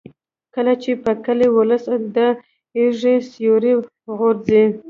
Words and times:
کله 0.55 0.73
چې 0.83 0.91
په 1.03 1.11
کلي 1.25 1.47
ولس 1.51 1.83
د 2.15 2.17
ایږې 2.77 3.15
سیوری 3.31 3.73
غورځي. 4.17 4.63